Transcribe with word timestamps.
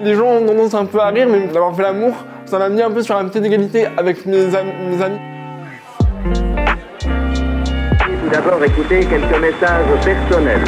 Les 0.00 0.14
gens 0.14 0.26
ont 0.26 0.46
tendance 0.46 0.74
un 0.74 0.84
peu 0.84 1.00
à 1.00 1.08
rire, 1.08 1.26
mais 1.30 1.46
d'avoir 1.52 1.74
fait 1.74 1.82
l'amour, 1.82 2.12
ça 2.46 2.58
m'a 2.58 2.68
mis 2.68 2.80
un 2.82 2.90
peu 2.90 3.02
sur 3.02 3.16
un 3.16 3.26
pied 3.28 3.40
d'égalité 3.40 3.86
avec 3.96 4.24
mes, 4.26 4.54
am- 4.54 4.66
mes 4.90 5.02
amis. 5.02 5.18
Tout 8.00 8.30
d'abord, 8.30 8.62
écoutez 8.64 9.00
quelques 9.00 9.40
messages 9.40 9.86
personnels. 10.04 10.60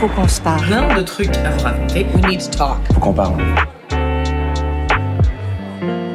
Faut 0.00 0.08
qu'on 0.08 0.26
se 0.28 0.40
parle. 0.40 0.62
plein 0.66 0.96
de 0.96 1.02
trucs 1.02 1.36
à 1.44 1.50
vous 1.50 1.64
raconter. 1.64 2.06
We 2.14 2.26
need 2.26 2.40
to 2.50 2.56
talk. 2.56 2.78
Faut 2.94 3.00
qu'on 3.00 3.12
parle. 3.12 3.34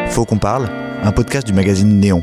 Faut 0.08 0.26
qu'on 0.26 0.38
parle, 0.38 0.68
un 1.04 1.12
podcast 1.12 1.46
du 1.46 1.54
magazine 1.54 2.00
Néon. 2.00 2.21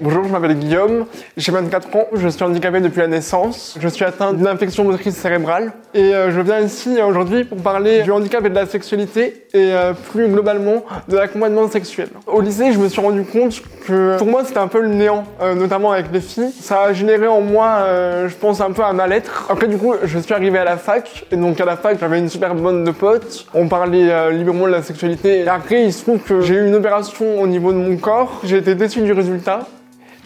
Bonjour, 0.00 0.24
je 0.24 0.28
m'appelle 0.28 0.58
Guillaume, 0.58 1.06
j'ai 1.36 1.52
24 1.52 1.94
ans, 1.94 2.06
je 2.14 2.26
suis 2.26 2.42
handicapé 2.42 2.80
depuis 2.80 2.98
la 2.98 3.06
naissance, 3.06 3.78
je 3.80 3.86
suis 3.86 4.04
atteint 4.04 4.32
d'une 4.32 4.48
infection 4.48 4.82
motrice 4.82 5.14
cérébrale 5.14 5.70
et 5.94 6.12
euh, 6.12 6.32
je 6.32 6.40
viens 6.40 6.58
ici 6.58 7.00
aujourd'hui 7.00 7.44
pour 7.44 7.58
parler 7.58 8.02
du 8.02 8.10
handicap 8.10 8.44
et 8.44 8.50
de 8.50 8.56
la 8.56 8.66
sexualité 8.66 9.46
et 9.54 9.72
euh, 9.72 9.92
plus 9.92 10.26
globalement 10.26 10.84
de 11.06 11.16
l'accompagnement 11.16 11.70
sexuel. 11.70 12.08
Au 12.26 12.40
lycée, 12.40 12.72
je 12.72 12.78
me 12.80 12.88
suis 12.88 13.00
rendu 13.00 13.22
compte 13.22 13.62
que 13.86 14.18
pour 14.18 14.26
moi 14.26 14.42
c'était 14.44 14.58
un 14.58 14.66
peu 14.66 14.80
le 14.80 14.88
néant, 14.88 15.22
euh, 15.40 15.54
notamment 15.54 15.92
avec 15.92 16.06
les 16.12 16.20
filles. 16.20 16.50
Ça 16.50 16.82
a 16.82 16.92
généré 16.92 17.28
en 17.28 17.40
moi, 17.40 17.86
je 18.26 18.34
pense, 18.34 18.60
un 18.60 18.72
peu 18.72 18.82
un 18.82 18.94
mal-être. 18.94 19.46
Après 19.48 19.68
du 19.68 19.78
coup, 19.78 19.94
je 20.02 20.18
suis 20.18 20.34
arrivé 20.34 20.58
à 20.58 20.64
la 20.64 20.76
fac 20.76 21.24
et 21.30 21.36
donc 21.36 21.60
à 21.60 21.64
la 21.64 21.76
fac 21.76 21.98
j'avais 22.00 22.18
une 22.18 22.28
super 22.28 22.56
bonne 22.56 22.82
de 22.82 22.90
potes, 22.90 23.46
on 23.54 23.68
parlait 23.68 24.32
librement 24.32 24.66
de 24.66 24.72
la 24.72 24.82
sexualité 24.82 25.42
et 25.42 25.48
après 25.48 25.84
il 25.84 25.92
se 25.92 26.02
trouve 26.02 26.18
que 26.18 26.40
j'ai 26.40 26.56
eu 26.56 26.66
une 26.66 26.74
opération 26.74 27.40
au 27.40 27.46
niveau 27.46 27.72
de 27.72 27.78
mon 27.78 27.96
corps, 27.96 28.40
j'ai 28.42 28.56
été 28.56 28.74
déçu 28.74 29.00
du 29.00 29.12
résultat. 29.12 29.68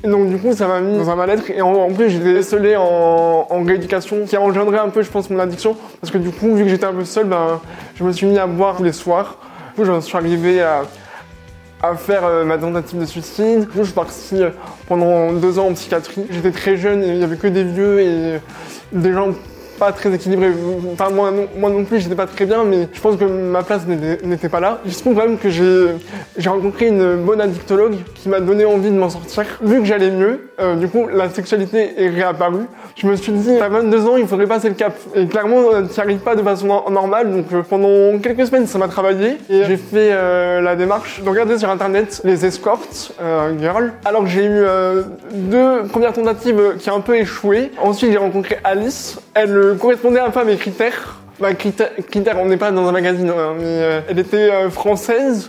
Donc 0.04 0.28
du 0.28 0.38
coup 0.38 0.52
ça 0.52 0.68
m'a 0.68 0.80
mis 0.80 0.96
dans 0.96 1.10
un 1.10 1.16
mal-être 1.16 1.50
et 1.50 1.60
en, 1.60 1.72
en 1.72 1.92
plus 1.92 2.08
j'étais 2.08 2.32
décelé 2.34 2.76
en, 2.76 3.46
en 3.50 3.64
rééducation 3.64 4.24
qui 4.26 4.36
a 4.36 4.40
engendré 4.40 4.78
un 4.78 4.90
peu 4.90 5.02
je 5.02 5.10
pense 5.10 5.28
mon 5.28 5.40
addiction 5.40 5.76
parce 6.00 6.12
que 6.12 6.18
du 6.18 6.30
coup 6.30 6.54
vu 6.54 6.62
que 6.62 6.70
j'étais 6.70 6.84
un 6.84 6.92
peu 6.92 7.04
seul 7.04 7.26
ben, 7.26 7.60
je 7.96 8.04
me 8.04 8.12
suis 8.12 8.26
mis 8.26 8.38
à 8.38 8.46
boire 8.46 8.76
tous 8.76 8.84
les 8.84 8.92
soirs. 8.92 9.38
Du 9.70 9.80
coup 9.80 9.84
j'en 9.84 10.00
suis 10.00 10.16
arrivé 10.16 10.62
à, 10.62 10.82
à 11.82 11.96
faire 11.96 12.24
euh, 12.24 12.44
ma 12.44 12.58
tentative 12.58 13.00
de 13.00 13.06
suicide. 13.06 13.60
Du 13.60 13.66
coup 13.66 13.78
je 13.78 13.84
suis 13.84 13.92
parti 13.92 14.40
euh, 14.40 14.50
pendant 14.86 15.32
deux 15.32 15.58
ans 15.58 15.66
en 15.66 15.72
psychiatrie. 15.72 16.26
J'étais 16.30 16.52
très 16.52 16.76
jeune 16.76 17.02
et 17.02 17.08
il 17.08 17.18
y 17.18 17.24
avait 17.24 17.36
que 17.36 17.48
des 17.48 17.64
vieux 17.64 18.00
et 18.00 18.40
des 18.92 19.12
gens 19.12 19.30
pas 19.78 19.92
très 19.92 20.12
équilibrés. 20.14 20.52
Enfin 20.92 21.10
moi 21.10 21.30
non, 21.70 21.84
plus 21.84 22.00
j'étais 22.00 22.14
pas 22.14 22.26
très 22.26 22.44
bien 22.46 22.64
mais 22.64 22.88
je 22.92 23.00
pense 23.00 23.16
que 23.16 23.24
ma 23.24 23.62
place 23.62 23.82
n'était 23.86 24.48
pas 24.48 24.60
là. 24.60 24.78
Il 24.84 24.92
se 24.92 25.00
trouve 25.00 25.14
quand 25.14 25.22
même 25.26 25.38
que 25.38 25.48
j'ai 25.50 26.48
rencontré 26.48 26.88
une 26.88 27.16
bonne 27.24 27.40
addictologue 27.40 27.96
qui 28.14 28.28
m'a 28.28 28.40
donné 28.40 28.64
envie 28.64 28.90
de 28.90 28.96
m'en 28.96 29.10
sortir. 29.10 29.44
Vu 29.62 29.78
que 29.80 29.84
j'allais 29.84 30.10
mieux, 30.10 30.48
euh, 30.60 30.74
du 30.76 30.88
coup, 30.88 31.06
la 31.12 31.28
sexualité 31.30 31.92
est 32.02 32.08
réapparue. 32.08 32.66
Je 32.96 33.06
me 33.06 33.14
suis 33.16 33.32
dit, 33.32 33.56
à 33.58 33.68
22 33.68 34.06
ans, 34.06 34.16
il 34.16 34.26
faudrait 34.26 34.46
passer 34.46 34.68
le 34.68 34.74
cap. 34.74 34.94
Et 35.14 35.26
clairement, 35.26 35.60
euh, 35.72 35.82
tu 35.82 35.94
n'y 35.94 36.00
arrives 36.00 36.18
pas 36.18 36.34
de 36.34 36.42
façon 36.42 36.66
no- 36.66 36.90
normale. 36.90 37.30
Donc 37.32 37.46
euh, 37.52 37.62
pendant 37.68 38.18
quelques 38.18 38.46
semaines, 38.46 38.66
ça 38.66 38.78
m'a 38.78 38.88
travaillé. 38.88 39.36
Et 39.48 39.64
j'ai 39.64 39.76
fait 39.76 40.10
euh, 40.12 40.60
la 40.60 40.74
démarche 40.76 41.22
de 41.22 41.28
regarder 41.28 41.58
sur 41.58 41.70
Internet 41.70 42.20
les 42.24 42.44
escorts 42.44 42.80
euh, 43.20 43.52
girls. 43.60 43.92
Alors 44.04 44.26
j'ai 44.26 44.44
eu 44.44 44.48
euh, 44.50 45.02
deux 45.32 45.84
premières 45.90 46.12
tentatives 46.12 46.60
qui 46.78 46.90
ont 46.90 46.96
un 46.96 47.00
peu 47.00 47.16
échoué. 47.16 47.70
Ensuite, 47.80 48.10
j'ai 48.12 48.18
rencontré 48.18 48.58
Alice. 48.64 49.18
Elle 49.40 49.76
correspondait 49.78 50.18
un 50.18 50.30
peu 50.30 50.40
à 50.40 50.44
mes 50.44 50.56
critères. 50.56 51.16
Bah, 51.38 51.54
critères, 51.54 51.92
on 52.40 52.46
n'est 52.46 52.56
pas 52.56 52.72
dans 52.72 52.88
un 52.88 52.92
magazine, 52.92 53.30
hein, 53.30 53.54
mais 53.56 53.64
euh, 53.66 54.00
elle 54.08 54.18
était 54.18 54.50
euh, 54.50 54.68
française 54.68 55.48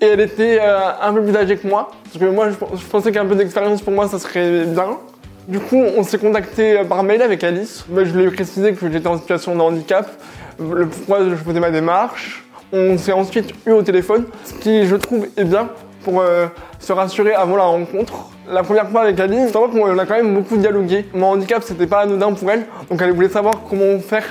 et 0.00 0.06
elle 0.06 0.20
était 0.20 0.58
euh, 0.58 0.78
un 1.02 1.12
peu 1.12 1.22
plus 1.22 1.36
âgée 1.36 1.58
que 1.58 1.68
moi. 1.68 1.90
Parce 2.04 2.16
que 2.16 2.30
moi, 2.30 2.48
je, 2.48 2.84
pensais 2.86 3.12
qu'un 3.12 3.26
peu 3.26 3.34
d'expérience 3.34 3.82
pour 3.82 3.92
moi, 3.92 4.08
ça 4.08 4.18
serait 4.18 4.64
bien. 4.64 4.96
Du 5.48 5.60
coup, 5.60 5.76
on 5.76 6.02
s'est 6.02 6.16
contacté 6.16 6.80
par 6.88 7.02
mail 7.02 7.20
avec 7.20 7.44
Alice. 7.44 7.84
Moi, 7.90 8.04
je 8.04 8.12
lui 8.16 8.24
ai 8.24 8.30
précisé 8.30 8.72
que 8.72 8.90
j'étais 8.90 9.06
en 9.06 9.18
situation 9.18 9.54
de 9.54 9.60
handicap, 9.60 10.10
le 10.58 10.86
pourquoi 10.86 11.28
je 11.28 11.34
faisais 11.34 11.60
ma 11.60 11.70
démarche. 11.70 12.42
On 12.72 12.96
s'est 12.96 13.12
ensuite 13.12 13.52
eu 13.66 13.72
au 13.72 13.82
téléphone, 13.82 14.24
ce 14.44 14.54
qui, 14.54 14.86
je 14.86 14.96
trouve, 14.96 15.26
est 15.36 15.44
bien 15.44 15.68
pour 16.06 16.20
euh, 16.20 16.46
se 16.78 16.92
rassurer 16.92 17.34
avant 17.34 17.56
la 17.56 17.64
rencontre. 17.64 18.30
La 18.48 18.62
première 18.62 18.88
fois 18.88 19.00
avec 19.02 19.18
Alice, 19.18 19.48
je 19.48 19.52
qu'on 19.52 19.98
a 19.98 20.06
quand 20.06 20.14
même 20.14 20.34
beaucoup 20.34 20.56
dialogué. 20.56 21.04
Mon 21.12 21.32
handicap, 21.32 21.64
c'était 21.64 21.88
pas 21.88 22.02
anodin 22.02 22.32
pour 22.32 22.48
elle, 22.48 22.64
donc 22.88 23.02
elle 23.02 23.10
voulait 23.10 23.28
savoir 23.28 23.54
comment 23.68 23.98
faire 23.98 24.24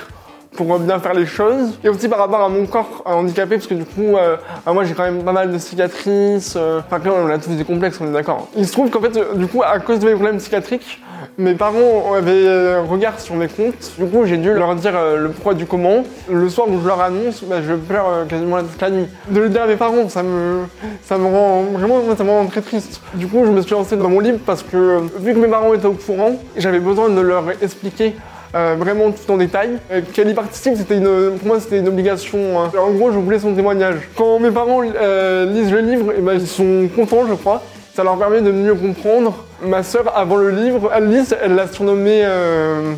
pour 0.56 0.78
bien 0.78 0.98
faire 0.98 1.14
les 1.14 1.26
choses. 1.26 1.78
Et 1.84 1.88
aussi 1.88 2.08
par 2.08 2.18
rapport 2.18 2.40
à 2.40 2.48
mon 2.48 2.66
corps 2.66 3.02
handicapé, 3.04 3.56
parce 3.56 3.66
que 3.68 3.74
du 3.74 3.84
coup, 3.84 4.16
euh, 4.16 4.36
bah, 4.64 4.72
moi 4.72 4.84
j'ai 4.84 4.94
quand 4.94 5.04
même 5.04 5.22
pas 5.22 5.32
mal 5.32 5.52
de 5.52 5.58
cicatrices. 5.58 6.54
euh, 6.56 6.80
Enfin, 6.80 6.98
même, 6.98 7.12
on 7.24 7.28
a 7.28 7.38
tous 7.38 7.50
des 7.50 7.64
complexes, 7.64 7.98
on 8.00 8.08
est 8.08 8.12
d'accord. 8.12 8.48
Il 8.56 8.66
se 8.66 8.72
trouve 8.72 8.90
qu'en 8.90 9.00
fait, 9.00 9.16
euh, 9.16 9.34
du 9.34 9.46
coup, 9.46 9.62
à 9.62 9.78
cause 9.78 9.98
de 10.00 10.06
mes 10.06 10.14
problèmes 10.14 10.38
psychiatriques, 10.38 11.00
mes 11.38 11.54
parents 11.54 12.14
avaient 12.14 12.48
un 12.48 12.82
regard 12.82 13.20
sur 13.20 13.34
mes 13.34 13.48
comptes. 13.48 13.92
Du 13.98 14.06
coup, 14.06 14.24
j'ai 14.24 14.36
dû 14.38 14.52
leur 14.52 14.74
dire 14.74 14.94
le 15.16 15.28
pourquoi 15.30 15.54
du 15.54 15.66
comment. 15.66 16.04
Le 16.30 16.48
soir 16.48 16.66
où 16.68 16.80
je 16.80 16.86
leur 16.86 17.00
annonce, 17.00 17.42
bah, 17.44 17.56
je 17.66 17.74
pleure 17.74 18.26
quasiment 18.28 18.58
toute 18.58 18.80
la 18.80 18.90
nuit. 18.90 19.06
De 19.28 19.40
le 19.40 19.48
dire 19.48 19.62
à 19.62 19.66
mes 19.66 19.76
parents, 19.76 20.08
ça 20.08 20.22
me, 20.22 20.62
ça 21.02 21.18
me 21.18 21.24
rend 21.26 21.62
vraiment, 21.72 22.00
ça 22.16 22.24
me 22.24 22.30
rend 22.30 22.46
très 22.46 22.62
triste. 22.62 23.00
Du 23.14 23.26
coup, 23.26 23.44
je 23.44 23.50
me 23.50 23.60
suis 23.60 23.72
lancé 23.72 23.96
dans 23.96 24.08
mon 24.08 24.20
livre 24.20 24.38
parce 24.46 24.62
que, 24.62 25.00
vu 25.18 25.34
que 25.34 25.38
mes 25.38 25.48
parents 25.48 25.74
étaient 25.74 25.86
au 25.86 25.92
courant, 25.92 26.36
j'avais 26.56 26.80
besoin 26.80 27.08
de 27.10 27.20
leur 27.20 27.44
expliquer 27.62 28.14
euh, 28.54 28.76
vraiment 28.78 29.10
tout 29.10 29.30
en 29.32 29.36
détail. 29.36 29.78
Euh, 29.90 30.00
Qu'elle 30.12 30.28
y 30.30 30.34
participe, 30.34 30.74
c'était 30.76 31.00
pour 31.00 31.46
moi, 31.46 31.60
c'était 31.60 31.78
une 31.78 31.88
obligation. 31.88 32.60
hein. 32.60 32.70
En 32.78 32.90
gros, 32.92 33.10
je 33.10 33.18
voulais 33.18 33.38
son 33.38 33.54
témoignage. 33.54 33.96
Quand 34.16 34.38
mes 34.38 34.50
parents 34.50 34.82
euh, 34.82 35.46
lisent 35.46 35.72
le 35.72 35.80
livre, 35.80 36.12
eh 36.16 36.20
ben, 36.20 36.34
ils 36.34 36.46
sont 36.46 36.88
contents, 36.94 37.26
je 37.28 37.34
crois. 37.34 37.62
Ça 37.94 38.04
leur 38.04 38.18
permet 38.18 38.42
de 38.42 38.52
mieux 38.52 38.74
comprendre. 38.74 39.44
Ma 39.62 39.82
sœur, 39.82 40.12
avant 40.14 40.36
le 40.36 40.50
livre, 40.50 40.90
Alice, 40.92 41.34
elle 41.42 41.54
l'a 41.54 41.66
surnommée 41.66 42.20
euh, 42.24 42.92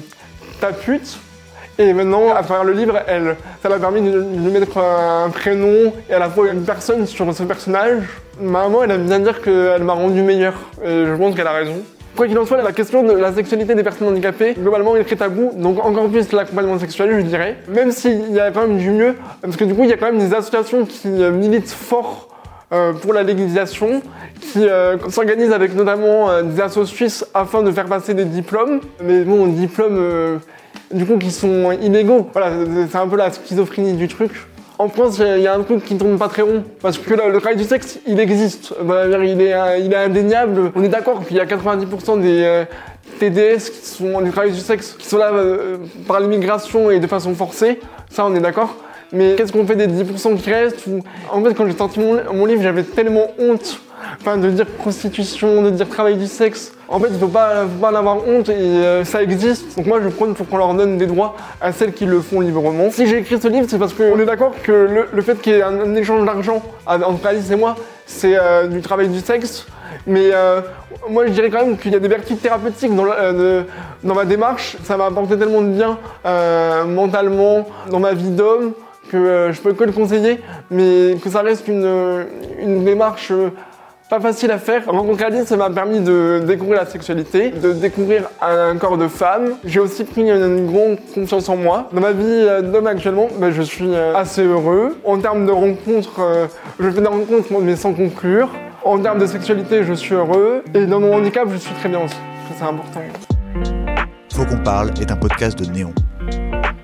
ta 0.60 0.72
pute. 0.72 1.18
Et 1.80 1.92
maintenant, 1.92 2.34
à 2.34 2.42
travers 2.42 2.64
le 2.64 2.72
livre, 2.72 2.98
elle, 3.06 3.36
ça 3.62 3.68
l'a 3.68 3.78
permis 3.78 4.00
de, 4.00 4.10
de 4.20 4.50
mettre 4.50 4.78
un 4.78 5.30
prénom 5.30 5.92
et 6.10 6.14
à 6.14 6.18
la 6.18 6.28
fois 6.28 6.48
une 6.48 6.64
personne 6.64 7.06
sur 7.06 7.32
ce 7.32 7.44
personnage. 7.44 8.02
Ma 8.40 8.62
maman, 8.64 8.82
elle 8.82 8.90
aime 8.90 9.06
bien 9.06 9.20
dire 9.20 9.40
qu'elle 9.40 9.84
m'a 9.84 9.92
rendu 9.92 10.22
meilleur. 10.22 10.54
Je 10.84 11.14
pense 11.14 11.36
qu'elle 11.36 11.46
a 11.46 11.52
raison. 11.52 11.76
Quoi 12.16 12.26
qu'il 12.26 12.38
en 12.38 12.46
soit, 12.46 12.60
la 12.60 12.72
question 12.72 13.04
de 13.04 13.12
la 13.12 13.32
sexualité 13.32 13.74
des 13.74 13.84
personnes 13.84 14.08
handicapées, 14.08 14.54
globalement, 14.58 14.96
est 14.96 15.04
très 15.04 15.16
tabou, 15.16 15.52
donc 15.54 15.84
encore 15.84 16.08
plus 16.08 16.32
l'accompagnement 16.32 16.78
sexuel, 16.78 17.14
je 17.20 17.26
dirais. 17.26 17.58
Même 17.68 17.92
s'il 17.92 18.32
y 18.32 18.40
a 18.40 18.50
quand 18.50 18.66
même 18.66 18.78
du 18.78 18.90
mieux, 18.90 19.14
parce 19.40 19.56
que 19.56 19.64
du 19.64 19.74
coup, 19.74 19.84
il 19.84 19.90
y 19.90 19.92
a 19.92 19.96
quand 19.96 20.10
même 20.10 20.18
des 20.18 20.34
associations 20.34 20.84
qui 20.84 21.08
euh, 21.08 21.30
militent 21.30 21.70
fort 21.70 22.28
euh, 22.70 22.92
pour 22.92 23.14
la 23.14 23.22
légalisation, 23.22 24.02
qui 24.42 24.68
euh, 24.68 24.98
s'organisent 25.08 25.52
avec 25.52 25.74
notamment 25.74 26.28
euh, 26.28 26.42
des 26.42 26.60
assos 26.60 26.84
suisses 26.84 27.24
afin 27.32 27.62
de 27.62 27.72
faire 27.72 27.86
passer 27.86 28.12
des 28.12 28.26
diplômes, 28.26 28.80
mais 29.02 29.24
bon, 29.24 29.46
diplômes 29.46 30.38
du 30.92 31.06
coup 31.06 31.16
qui 31.16 31.30
sont 31.30 31.72
illégaux. 31.72 32.28
Voilà, 32.34 32.52
c'est 32.90 32.98
un 32.98 33.08
peu 33.08 33.16
la 33.16 33.30
schizophrénie 33.30 33.94
du 33.94 34.06
truc. 34.06 34.32
En 34.80 34.88
France, 34.88 35.18
il 35.18 35.42
y 35.42 35.48
a 35.48 35.54
un 35.54 35.62
truc 35.64 35.84
qui 35.84 35.96
tourne 35.98 36.16
pas 36.18 36.28
très 36.28 36.42
rond, 36.42 36.62
parce 36.80 36.98
que 36.98 37.12
le, 37.12 37.40
travail 37.40 37.56
du 37.56 37.64
sexe, 37.64 37.98
il 38.06 38.20
existe. 38.20 38.72
Bah, 38.80 39.06
il, 39.08 39.40
est, 39.40 39.52
euh, 39.52 39.76
il 39.78 39.92
est 39.92 39.96
indéniable. 39.96 40.70
On 40.76 40.84
est 40.84 40.88
d'accord 40.88 41.26
qu'il 41.26 41.36
y 41.36 41.40
a 41.40 41.46
90% 41.46 42.20
des 42.20 42.44
euh, 42.44 42.64
TDS 43.18 43.70
qui 43.70 43.84
sont 43.84 44.20
du 44.20 44.30
travail 44.30 44.52
du 44.52 44.60
sexe, 44.60 44.94
qui 44.96 45.08
sont 45.08 45.18
là 45.18 45.32
euh, 45.32 45.78
par 46.06 46.20
l'immigration 46.20 46.92
et 46.92 47.00
de 47.00 47.06
façon 47.08 47.34
forcée. 47.34 47.80
Ça, 48.08 48.24
on 48.24 48.34
est 48.36 48.40
d'accord. 48.40 48.76
Mais 49.12 49.34
qu'est-ce 49.34 49.52
qu'on 49.52 49.66
fait 49.66 49.74
des 49.74 49.88
10% 49.88 50.36
qui 50.36 50.50
restent 50.52 50.84
En 51.32 51.42
fait, 51.42 51.54
quand 51.54 51.66
j'ai 51.66 51.76
sorti 51.76 51.98
mon, 51.98 52.32
mon 52.32 52.46
livre, 52.46 52.62
j'avais 52.62 52.84
tellement 52.84 53.32
honte 53.36 53.80
enfin, 54.20 54.36
de 54.36 54.48
dire 54.48 54.66
prostitution, 54.66 55.60
de 55.62 55.70
dire 55.70 55.88
travail 55.88 56.16
du 56.16 56.26
sexe. 56.26 56.72
En 56.90 56.98
fait, 57.00 57.08
il 57.12 57.18
faut 57.18 57.28
pas, 57.28 57.64
faut 57.64 57.80
pas 57.80 57.92
en 57.92 57.94
avoir 57.96 58.26
honte 58.26 58.48
et 58.48 58.54
euh, 58.54 59.04
ça 59.04 59.22
existe. 59.22 59.76
Donc 59.76 59.86
moi, 59.86 59.98
je 60.02 60.08
prône 60.08 60.34
pour 60.34 60.48
qu'on 60.48 60.56
leur 60.56 60.72
donne 60.72 60.96
des 60.96 61.06
droits 61.06 61.36
à 61.60 61.70
celles 61.72 61.92
qui 61.92 62.06
le 62.06 62.20
font 62.22 62.40
librement. 62.40 62.90
Si 62.90 63.06
j'ai 63.06 63.18
écrit 63.18 63.38
ce 63.40 63.46
livre, 63.48 63.66
c'est 63.68 63.78
parce 63.78 63.92
qu'on 63.92 64.18
est 64.18 64.24
d'accord 64.24 64.52
que 64.62 64.72
le, 64.72 65.06
le 65.12 65.22
fait 65.22 65.38
qu'il 65.40 65.52
y 65.52 65.56
ait 65.56 65.62
un, 65.62 65.80
un 65.80 65.94
échange 65.96 66.24
d'argent 66.24 66.62
entre 66.86 67.26
Alice 67.26 67.50
et 67.50 67.56
moi, 67.56 67.76
c'est 68.06 68.36
euh, 68.38 68.66
du 68.68 68.80
travail 68.80 69.08
du 69.08 69.20
sexe. 69.20 69.66
Mais 70.06 70.30
euh, 70.32 70.62
moi, 71.10 71.26
je 71.26 71.32
dirais 71.32 71.50
quand 71.50 71.64
même 71.66 71.76
qu'il 71.76 71.92
y 71.92 71.96
a 71.96 71.98
des 71.98 72.08
vertus 72.08 72.40
thérapeutiques 72.40 72.94
dans, 72.96 73.04
la- 73.04 73.14
euh, 73.20 73.62
de- 73.62 73.66
dans 74.02 74.14
ma 74.14 74.24
démarche. 74.24 74.78
Ça 74.84 74.96
m'a 74.96 75.06
apporté 75.06 75.36
tellement 75.36 75.60
de 75.60 75.68
bien 75.68 75.98
mentalement, 76.86 77.66
dans 77.90 78.00
ma 78.00 78.12
vie 78.14 78.30
d'homme, 78.30 78.72
que 79.10 79.50
je 79.52 79.60
peux 79.60 79.72
que 79.74 79.84
le 79.84 79.92
conseiller, 79.92 80.40
mais 80.70 81.16
que 81.22 81.28
ça 81.30 81.42
reste 81.42 81.68
une, 81.68 82.26
une 82.60 82.84
démarche 82.84 83.32
pas 84.08 84.20
facile 84.20 84.50
à 84.50 84.58
faire. 84.58 84.86
Rencontrer 84.86 85.26
Alice, 85.26 85.44
ça 85.44 85.56
m'a 85.56 85.70
permis 85.70 86.00
de 86.00 86.42
découvrir 86.46 86.80
la 86.80 86.86
sexualité, 86.86 87.50
de 87.50 87.72
découvrir 87.72 88.28
un 88.40 88.76
corps 88.76 88.96
de 88.96 89.08
femme. 89.08 89.54
J'ai 89.64 89.80
aussi 89.80 90.04
pris 90.04 90.22
une, 90.22 90.66
grande 90.66 90.98
confiance 91.14 91.48
en 91.48 91.56
moi. 91.56 91.88
Dans 91.92 92.00
ma 92.00 92.12
vie 92.12 92.24
euh, 92.24 92.62
d'homme 92.62 92.86
actuellement, 92.86 93.28
ben, 93.38 93.50
je 93.50 93.62
suis 93.62 93.94
euh, 93.94 94.14
assez 94.14 94.44
heureux. 94.44 94.96
En 95.04 95.18
termes 95.18 95.46
de 95.46 95.52
rencontres, 95.52 96.20
euh, 96.20 96.46
je 96.80 96.90
fais 96.90 97.00
des 97.00 97.06
rencontres 97.06 97.52
mais 97.60 97.76
sans 97.76 97.92
conclure. 97.92 98.48
En 98.84 98.98
termes 98.98 99.18
de 99.18 99.26
sexualité, 99.26 99.84
je 99.84 99.92
suis 99.92 100.14
heureux. 100.14 100.62
Et 100.74 100.86
dans 100.86 101.00
mon 101.00 101.14
handicap, 101.14 101.46
je 101.50 101.58
suis 101.58 101.74
très 101.74 101.88
bien 101.88 102.00
aussi. 102.00 102.16
C'est 102.56 102.64
important. 102.64 103.00
Faut 104.32 104.44
qu'on 104.46 104.62
parle 104.62 104.90
est 105.00 105.10
un 105.10 105.16
podcast 105.16 105.58
de 105.58 105.70
Néon. 105.70 105.92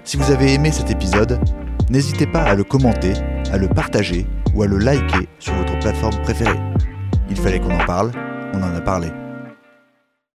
Si 0.03 0.17
vous 0.17 0.31
avez 0.31 0.53
aimé 0.53 0.71
cet 0.71 0.91
épisode, 0.91 1.39
n'hésitez 1.89 2.27
pas 2.27 2.43
à 2.43 2.55
le 2.55 2.65
commenter, 2.65 3.15
à 3.51 3.57
le 3.57 3.69
partager 3.69 4.27
ou 4.55 4.63
à 4.63 4.67
le 4.67 4.77
liker 4.77 5.29
sur 5.39 5.55
votre 5.55 5.79
plateforme 5.79 6.21
préférée. 6.23 6.61
Il 7.31 7.37
fallait 7.37 7.61
qu'on 7.61 7.75
en 7.75 7.85
parle, 7.85 8.13
on 8.53 8.63
en 8.63 8.75
a 8.75 8.81
parlé. 8.81 9.13